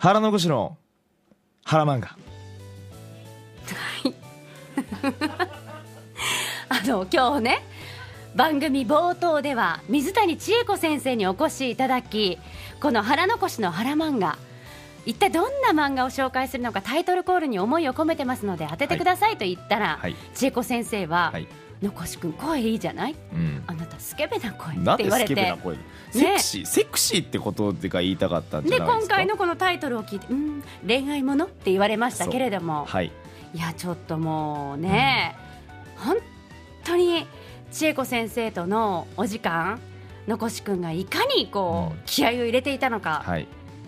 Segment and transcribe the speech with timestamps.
[0.00, 0.76] 腹残しの
[1.64, 2.16] 腹漫画。
[6.68, 7.62] あの今日ね
[8.36, 12.38] 番組冒頭では水谷千恵子先生にお越しいただき
[12.80, 14.38] この腹残しの腹漫画。
[15.04, 20.14] 一体どんな漫画を紹介するのかタイトルコールに思いを込めてますので当ててくださいと言ったら、はい。
[20.32, 21.48] 千恵子先生は、はい
[21.80, 23.14] 残し君声いいじゃない？
[23.32, 23.62] うん。
[23.66, 25.34] あなたスケベな声って言われて。
[25.34, 25.76] ケベな声
[26.10, 29.14] セクシー、セクシーってことでか言いたかったんじでゃないですか？
[29.14, 32.84] 今回のこのタイトルを聞いてうん恋愛ものって言われましたけれども。
[32.84, 33.12] はい。
[33.54, 35.36] いやちょっともうね、
[35.96, 36.16] 本
[36.84, 37.26] 当に
[37.70, 39.80] 千恵子先生とのお時間
[40.26, 42.00] 残し君がいかにこう、うん。
[42.06, 43.46] 気合を入れていたのか、はい、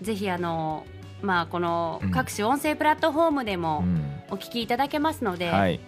[0.00, 0.86] ぜひあの
[1.20, 2.10] まあこのうん。
[2.12, 4.22] 各種音声プラットフォームでうもん。
[4.30, 5.80] お聞きいただけますので、はい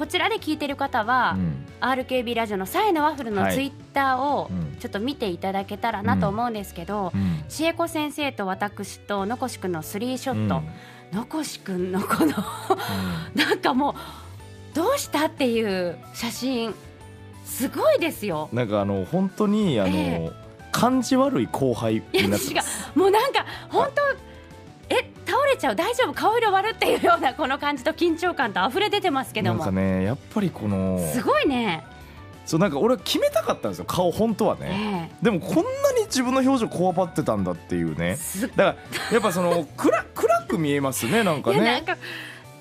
[0.00, 1.66] こちらで聞いてる方は、うん。
[1.82, 3.54] RKB ラジオのサイのワッフルのはい。
[3.54, 4.76] ツイッターをうん。
[4.80, 7.44] ちょっと見ていただけたらなと思うんですけど、うん。
[7.50, 10.62] 千恵子先生と私と残し君のスリーショット、
[11.12, 11.18] うん。
[11.18, 12.32] 残し君のこの
[13.34, 13.94] なんかもう
[14.74, 16.74] どうしたっていう写真
[17.44, 18.48] すごいですよ。
[18.54, 20.32] なんかあの本当にあの、え
[20.72, 22.90] 感じ悪い後輩いや違になってます。
[22.96, 22.98] う。
[22.98, 24.29] もうなんか本当
[25.60, 25.76] ちゃう。
[25.76, 26.14] 大丈夫。
[26.14, 31.84] 顔色悪っていうようなこの感じと緊張感と溢れ出てますけども、なんかねやっぱりこのすごいね。
[32.46, 33.84] そうなんか俺は決めたかったんですよ。
[33.84, 38.18] 顔本当はね、えでもこんなに自分の表情こわばってたんだっていうえね
[38.56, 38.78] だか
[39.10, 41.60] らやっぱその暗暗く見えますねなんかね。
[41.60, 41.96] なんか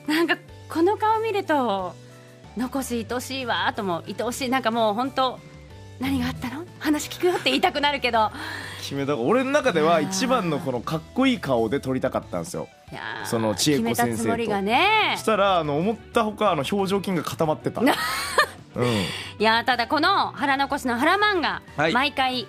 [0.05, 1.95] なんかこの顔見ると
[2.55, 4.49] 残し愛しいわとも愛おしい。
[4.49, 5.39] なんかもう本当
[5.99, 6.65] 何があったの？
[6.77, 8.29] 話聞くよって言いたくなるけど。
[8.81, 9.17] 決めた。
[9.17, 12.67] 俺の中では一番のこのかっこいい顔で撮りたかったんですよ
[13.25, 17.93] その千恵子先生とねしたらあの思ったほかあの表情筋が固まってた、 うん、い
[19.39, 21.93] やーただこの腹残しの腹漫画、はい。
[21.93, 22.47] 毎回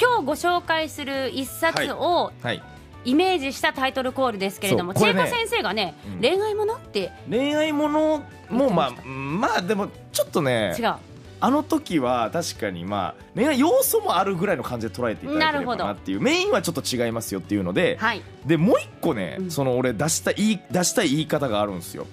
[0.00, 2.62] 今日ご紹介する一冊をはい。
[3.06, 6.20] イメージしたタイトルコールですけれども、千恵子先生がね、うん。
[6.22, 10.94] 恋愛ものって恋愛ものもまあまあでもちょっとね違う
[11.40, 18.22] あの時は確かにまあ恋愛要素もあるぐらいの感じで捉えていただければなるほどなっていうメインはちょっと違いますよっていうのではい。
[18.46, 19.50] でもう一個ね、うん。
[19.50, 22.06] その俺出したいい出したい言い方があるんですよ。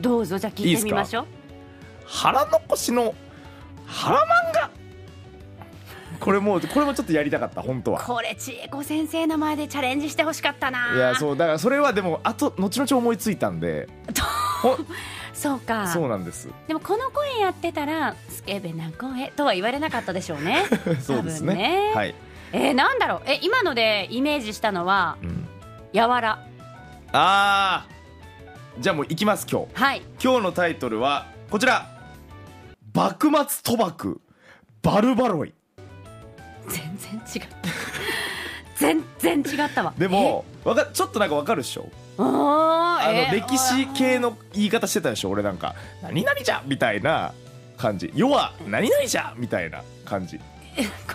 [0.00, 1.26] どうぞじゃあ聞いてみましょう。
[2.06, 3.14] 腹残しの
[3.86, 4.20] 腹漫
[4.54, 4.70] 画。
[6.20, 8.00] これもうこれもちょっとやりたかった本当は。
[8.00, 10.94] これ千恵子先生の前でチャレンジしてほしかったな。
[10.94, 13.88] いやそうだからそれはでもあと後々思いついたんで
[15.34, 15.88] そうか。
[15.88, 16.48] そうなんです。
[16.68, 20.64] でもこの声やってたらスケベな声とは言われなかったでしょうね。
[21.02, 21.52] そうですね。
[21.52, 21.92] 多分ね。
[21.94, 22.14] はい、
[22.52, 23.22] えー、なんだろう。
[23.26, 25.46] え今のでイメージしたのはうん、
[25.92, 26.38] やわら。
[27.12, 28.80] あー。
[28.80, 29.66] じゃあもう行きます今日。
[29.74, 30.02] はい。
[30.22, 31.90] 今日のタイトルはこちら。
[32.94, 34.20] 幕末賭博。
[34.82, 35.52] バルバロイ。
[36.68, 37.48] 全然違う。
[38.76, 39.94] 全然違ったわ。
[39.98, 41.88] でもわかちょっとなんかわかるでしょ？
[42.18, 45.30] あの、えー歴史系の言い方してたでしょ？
[45.30, 47.32] 俺なんか「何々じゃ!」みたいな
[47.76, 50.38] 感じ「要は何々じゃ!」みたいな感じ。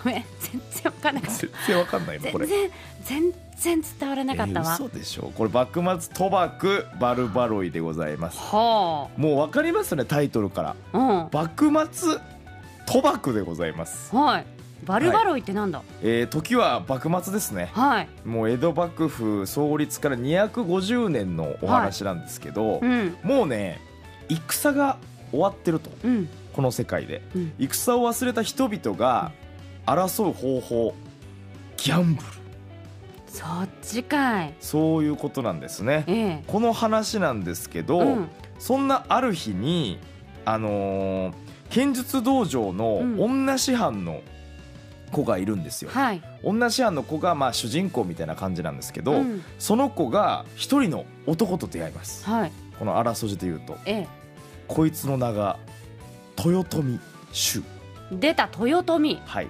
[0.02, 1.36] ごめん全然わかんなかった。
[1.38, 2.46] 全然わかんないのこれ。
[2.46, 2.70] 全
[3.04, 5.30] 然全然伝わらなかったわ、えー嘘でしょ？
[5.36, 8.38] これ幕末賭博バルバロイでございます。
[8.38, 10.76] はもうわかりますねタイトルから。
[10.92, 11.28] あうん。
[11.32, 12.18] 幕末
[12.86, 14.46] 賭博でございます、はい
[14.84, 15.82] バルバロイってなんだ？
[16.02, 17.70] えー時は幕末ですね。
[17.72, 23.16] はい、もう江戸幕府創立から250年のお話なんですけど、うん。
[23.22, 23.80] もうね
[24.28, 24.96] 戦が
[25.30, 25.90] 終わってると。
[26.04, 26.28] うん。
[26.52, 27.22] この世界で。
[27.34, 27.52] うん。
[27.58, 29.32] 戦を忘れた人々が
[29.86, 30.94] 争う方法
[31.76, 32.28] ギャンブル。
[33.26, 34.54] そっちかい。
[34.60, 36.04] そういうことなんですね。
[36.06, 36.44] ええ。
[36.46, 38.28] この話なんですけど、うん。
[38.58, 39.98] そんなある日に
[40.44, 41.34] あのー
[41.70, 43.20] 剣術道場のうん。
[43.20, 44.20] 女師範の
[45.10, 46.22] 子がいるんですよ、はい。
[46.42, 49.42] 女師範の子がまあ主人公みたいな感じなんですけど、うん。
[49.58, 52.24] その子が一人の男と出会います。
[52.24, 52.52] はい。
[52.78, 54.06] このあらすじで言うとえ
[54.66, 55.58] こいつの名が
[56.42, 56.98] 豊臣
[57.32, 57.62] 秀。
[58.12, 59.16] え出た豊臣。
[59.24, 59.46] はい。
[59.46, 59.48] っ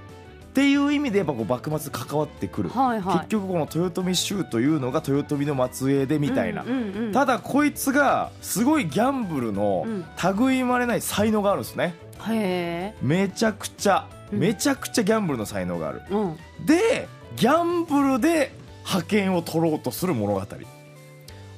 [0.53, 3.17] ていう意味でやっぱこう幕末関わってくる、はいはい。
[3.19, 10.05] 結局この豊臣秀というのが豊臣の末裔でみたいな、うんうんうんただこいつがすごいギャンブルのうん。
[10.39, 11.95] 類いまれない才能があるんですね。
[12.29, 12.95] へえ。
[13.01, 16.03] めちゃくちゃうんめちゃくちゃギャンブルの才能がある。
[16.11, 16.37] うん。
[16.65, 18.53] でギャンブルで
[18.85, 20.41] 覇権を取ろうとする物語。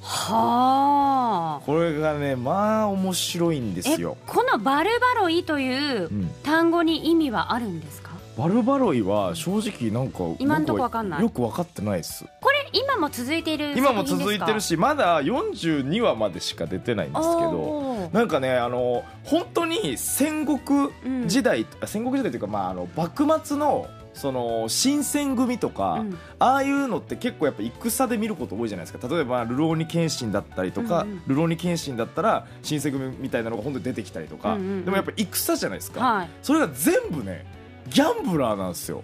[0.02, 1.60] はあ。
[1.64, 8.10] これがねまあ面白いんですえよ、このバルバロイといううん、単語に意味はあるんですか？
[8.36, 11.22] バルバロイは正直なんか今んとこわかんない。
[11.22, 12.25] よく分かってないです。
[12.40, 14.24] これ今も続いている今も作品ですか？
[14.24, 21.28] 続いてるしまだ42話までしか出てないんですけどなんかねあの本当に戦国うん。
[21.28, 26.19] 時代、戦国時代というか、まあ、あの幕末のその新選組とか、うん。
[26.38, 29.08] ああいうのって結構やっぱ戦で見ること多いじゃないですか。
[29.08, 31.22] 例えば「ルローニケンシン」だったりとか「うんうん。
[31.26, 34.84] ルローニケンシン」だったら新選組みたいなのが本当に出てきたりとか、うんうんうん。
[34.84, 36.28] でもやっぱ戦じゃないですか、はい。
[36.42, 37.46] それが全部ね
[37.88, 39.02] ギャンブラーなんですよ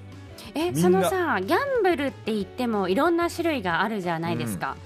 [0.55, 4.77] えそのさギャンブルって言ってもいろんな種類があるじゃないですか、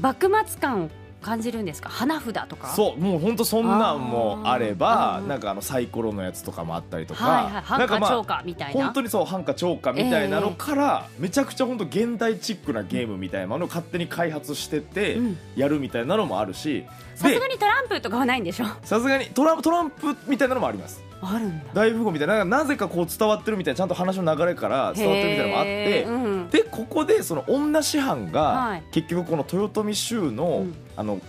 [0.00, 0.90] 幕末感を
[1.22, 1.88] 感じるんですか？
[1.88, 2.68] 花札とか？
[2.68, 5.22] そうもう本当そんなんもあれあばー。
[5.22, 8.84] うんなんかあのサイコロのやつとかもあったりとか、はいはいな半んかまあ花超過みたいな？
[8.84, 15.38] 本当にそう半か超過みたいなのから、めちゃくちゃ本当現代チックなゲームみたいなのを勝手に開発してってうん。
[15.56, 16.84] やるみたいなのもあるし、
[17.16, 18.66] さすでがにトランプとかはないんでしょ？
[18.84, 21.64] さすがにトランプトランプみたいなのもありますあるんだ。
[21.74, 28.82] 大富豪みたいななぜかこう伝わってるみたいなちゃんと話の流れから伝わってるみたいなのもあって、うんでここでその女師範が、はい。
[28.92, 30.74] 結局この豊臣秀の,、うん。
[30.96, 31.20] あの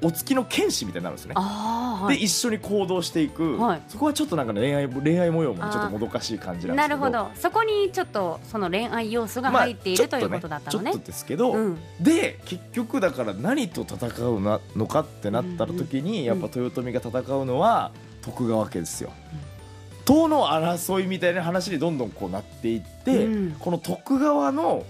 [0.00, 1.32] お付きの剣士みたいになるんですね。
[1.36, 3.82] ああ、はい、で一緒に行動していく、はい。
[3.88, 7.00] そこはちょっとなんかね恋愛恋愛模様もちょっともどかしい感じなんですけど。
[7.00, 7.30] なるほど。
[7.34, 10.92] そこにちょっとその恋愛要素がまあ入っている、ということだったのね。
[10.92, 11.78] ちょっとですけど、うん。
[12.00, 17.90] で結局だから何と戦うなのかってなった時に、んやっぱ豊臣が戦うのは
[18.28, 19.12] 徳川家ですよ。
[20.04, 23.56] との争いみたいな話にどんどんこうなっていって、うん。
[23.58, 24.84] この徳川の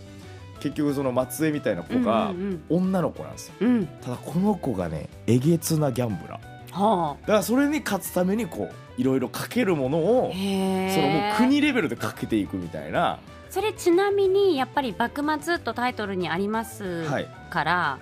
[0.60, 3.54] 結局その末裔みたいな子がうん女の子なんですよ。
[3.60, 3.68] うん。
[3.68, 6.42] うん、ただこの子がねえげつなギャンブラー。
[6.70, 13.18] だはからそれに勝つためにこういろいろかけるものをそのもう国レベルでかけていくみたいな。
[13.50, 17.98] それちなみにやっぱり幕末とタイトルにありますはい、から、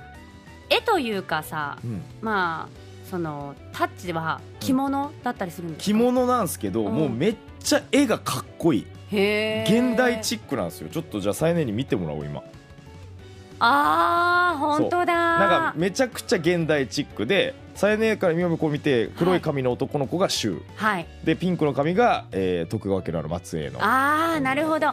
[0.70, 6.94] 絵というかさうん、まあそのタッチは着物だったりするんですか、着物なんですけど、うん。
[6.94, 8.86] もうめっちゃ絵がかっこいい。
[9.08, 10.88] 現代チックなんですよ。
[10.88, 12.42] ちょっとじゃあ再燃に見てもらおう今。
[13.58, 15.14] あー本当だ。
[15.14, 21.06] なんかめちゃくちゃ現代チックで再燃から今こう見て黒い髪の男の子が柊、はい。
[21.24, 24.88] でピンクの髪が、えー徳川家のある末裔の、ああなるほど。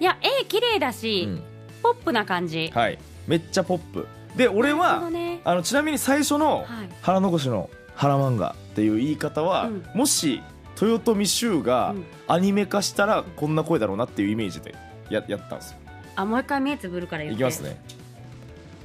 [0.00, 1.42] いや絵綺麗だし、うん。
[1.82, 2.70] ポップな感じ。
[2.74, 2.98] はい。
[3.26, 5.40] めっちゃポップで俺はね。
[5.44, 6.66] あのちなみに最初のはい。
[7.02, 9.84] 腹残しの腹漫画っていう言い方は、うん。
[9.94, 10.42] もし
[10.80, 12.04] 豊臣秀がうん。
[12.26, 14.74] アニメ化したらこんな声だろうなっていうイメージで
[15.10, 15.78] ややったんですよ。
[16.16, 17.80] あもう一回目つぶるからいきますね。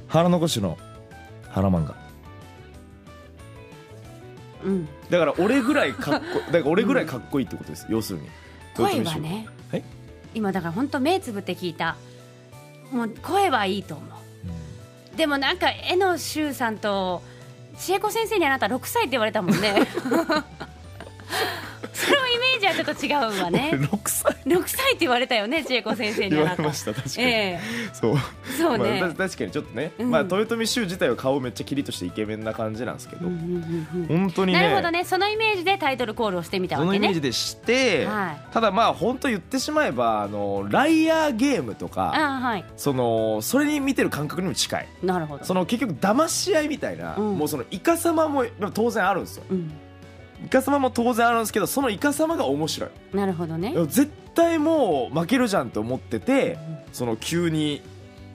[0.08, 0.76] 腹残しの
[1.48, 1.94] 腹漫画
[4.64, 4.88] うん。
[5.08, 8.28] だから俺ぐらいかっこ だから俺ぐらいかっこいいってことです、要するに
[8.76, 9.46] 声はね。
[9.70, 9.84] はい。
[10.34, 11.96] 今だから本当目つぶって聞いた。
[12.92, 14.08] もう声はいいと思う
[15.20, 17.20] でもなんか絵のしゅうさんと
[17.76, 19.86] 千恵子先生にあなた6歳って言われたもんね。
[22.70, 23.70] はちょっと違うわね。
[23.80, 24.36] 6歳。
[24.46, 27.60] 6歳って言われたよね千恵子先生に 言われました確かに、え
[27.92, 28.16] そう。
[28.16, 30.10] えそうね、まあ、た確かにちょっとね、うん。
[30.10, 34.60] まあ、豊臣秀自体は顔めっちゃキリッとしてイケメンな感じなんですけど、うんうんうんうん本当にね。
[34.60, 35.04] なるほどね。
[35.04, 36.98] そのイメージでタイトルコールをしてみたそわけね。
[36.98, 38.52] のイメージでして、はい。
[38.52, 42.64] ただまあ本当言ってしまえばあのライアーゲームとかあはい。
[42.76, 44.88] そのそれに見てる感覚にも近い。
[45.02, 45.44] なるほど。
[45.44, 47.38] その結局騙し合いみたいな、うん。
[47.38, 48.44] もうそのイカ様も
[48.74, 49.44] 当然あるんですよ。
[49.50, 49.72] うん
[50.44, 53.16] イカ様も当然あるんですけどそのイカ様が面白い。
[53.16, 53.74] なるほどね。
[53.88, 56.58] 絶対もう負けるじゃんと思ってて
[56.92, 57.82] その急に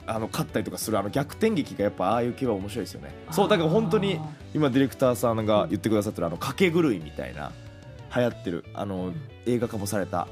[0.06, 3.10] あの勝ったりとかするあの逆転劇がやっぱああいう系は面白いですよね。
[3.30, 4.20] そうだから本当に
[4.54, 7.50] 今ディレクターさんが言ってくださってるあの賭け狂いみたいな
[8.14, 9.12] 流行ってるあの
[9.46, 10.28] 映画化もされた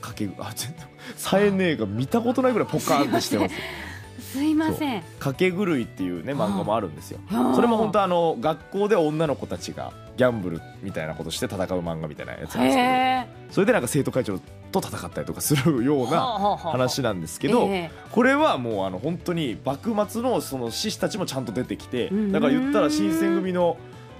[0.00, 0.82] 賭けあちょっと
[1.16, 3.54] さえねえが見たことないぐらいポカーンってしてます
[4.20, 5.02] すいません。
[5.20, 7.18] 賭け狂いっていうね漫画もあるんですよ。
[7.26, 7.54] はあ。
[7.54, 14.38] それも本当あの学校で女の子たちがギャンブルみたいなことして戦う漫画みたいなやつなんですけどそれでなんか生徒会長
[14.72, 22.32] と戦ったりとかするような話なんですけど、えこれはもうあの本当に幕末のその志士たちもちゃんと出てきてうん。
[22.32, 23.76] だから言ったら新選組の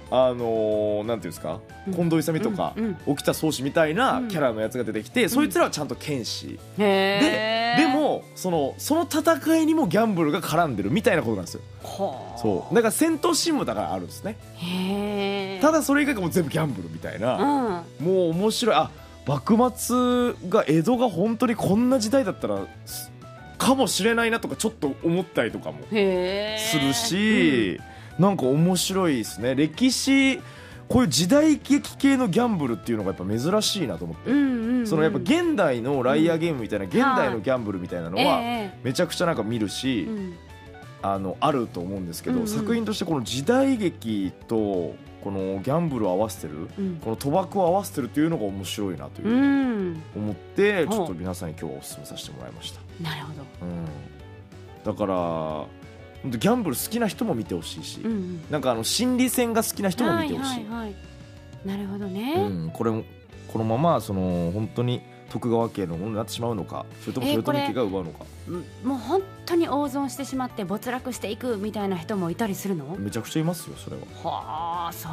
[0.09, 1.93] あのーなんていうんですかうん。
[1.93, 2.73] 近藤勇とか
[3.05, 4.27] 沖田総司みたいなうん。
[4.29, 6.59] キャラのやつが出てきてそいつらはちゃんと剣士。
[6.77, 7.85] でで
[8.19, 11.61] もそのその戦いにもギャンブルが絡んでるみたいなことなんですよ。
[11.83, 12.37] はあ。
[12.37, 12.75] そう。
[12.75, 15.59] だから戦闘シーンもだからあるんですね。
[15.61, 18.05] ただそれ以外がもう全部ギャンブルみたいなうん。
[18.05, 18.75] もう面白い。
[18.75, 18.91] あ
[19.25, 23.11] 幕末が江戸が本当にこんな時代だったらす
[23.57, 25.95] かもしれないなとかちょっと思ったりとかもす
[26.79, 27.81] るし、
[28.17, 29.55] なんか面白いですね。
[29.55, 30.39] 歴史
[30.87, 40.07] こういう時代劇系のギャンブルっていうのがやっぱ珍しいなと思って、うんうんうんそのやっぱ現代のライアーゲームみたいな、現代のギャンブルみたいなのはえめちゃくちゃなんか見るし、
[41.01, 46.99] あのあると思うんですけど、作品としてこの時代劇とこのギャンブルを合わせてるうん。
[47.03, 50.03] この賭博を合わせてるっていうのが面白いなというう、ん。
[50.15, 53.41] 思ってちょっと皆さんに今日はお勧めさせてもらいました、なるほど。
[53.63, 53.85] うん、
[54.85, 55.65] だから
[56.29, 58.41] ギャンブル好きな人も見てほしいし、うんうん。
[58.49, 60.95] なんかあの心理戦が好きな人も見てほしい、はいはいはい。
[61.65, 63.03] なるほどね、うん、これも
[63.57, 72.95] このままその本当に徳川家のものになってしまうのかそれともえー豊臣家が奪うのか、うんもう本当に大損してしまって没落していくみたいな人もいたりするの？
[72.97, 74.01] めちゃくちゃいますよそれは。
[74.23, 75.09] はあそ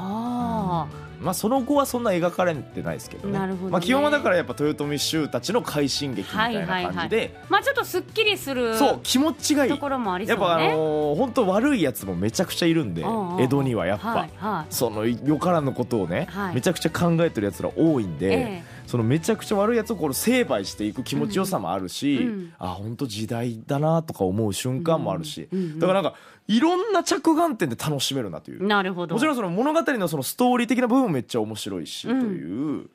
[1.13, 3.38] う、まあその後はそんな描かれてないですけどね。
[3.38, 3.70] なるほどね。
[3.72, 9.70] まあ、基本はだからやっぱ豊臣秀たちの快進撃みたいな感じで、まあちょっとすっきりするそう気持ちがいい。
[9.70, 13.04] ところもありそやっぱあうねのー本当悪いやつもめちゃくちゃいるんで
[13.40, 16.54] 江戸にはやっぱ、はいはそのよからぬことをね、はい。
[16.56, 22.52] めちゃくちゃ考えてるやつら多いんいで、えそのめちゃくちゃ悪いやつをこの成敗していく気持ちよさもあるし、うんうん。
[22.58, 25.78] あ本当時代だなとか思う瞬間もあるし、うんうんうん。
[25.80, 28.64] だからなんかいろんな着眼点で楽しめるなという。
[28.64, 29.14] えなるほど。
[29.14, 32.90] もちろんその物語のそのストーリー的な部分もめっちゃ面白いし、うんという、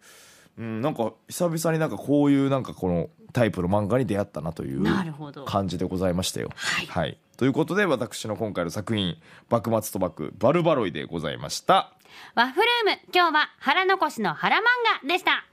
[0.59, 5.45] うん、なんか久々になんかこういうなんかこのタイプの漫画に出会ったなというなるほど。
[5.45, 6.49] 感じでございましたよ。
[6.89, 7.17] はい。
[7.37, 9.15] ということで私の今回の作品
[9.49, 11.93] 「幕末賭博バルバロイ」でございました。
[12.35, 14.61] ワッフルーム今日は腹残しの腹漫
[15.03, 15.45] 画でした